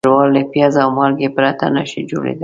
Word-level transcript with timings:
ښوروا 0.03 0.25
له 0.35 0.41
پیاز 0.51 0.73
او 0.83 0.89
مالګې 0.97 1.29
پرته 1.35 1.65
نهشي 1.75 2.01
جوړېدای. 2.11 2.39